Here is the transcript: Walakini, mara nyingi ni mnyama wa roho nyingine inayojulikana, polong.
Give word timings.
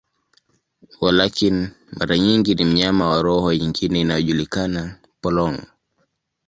Walakini, 1.01 1.69
mara 1.91 2.17
nyingi 2.17 2.55
ni 2.55 2.65
mnyama 2.65 3.09
wa 3.09 3.21
roho 3.21 3.53
nyingine 3.53 4.01
inayojulikana, 4.01 4.99
polong. 5.21 5.61